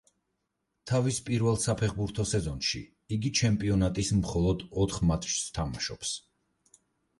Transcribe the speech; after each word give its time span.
თავის 0.91 1.19
პირველ 1.27 1.59
საფეხბურთო 1.63 2.25
სეზონში 2.31 2.81
იგი 3.19 3.33
ჩემპიონატის 3.41 4.11
მხოლოდ 4.23 4.67
ოთხ 4.87 5.01
მატჩს 5.13 5.39
თამაშობს. 5.61 6.19